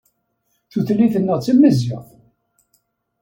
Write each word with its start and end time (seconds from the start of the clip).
Tutlayt-nneɣ 0.71 1.37
d 1.39 1.43
tamaziɣt. 1.45 2.09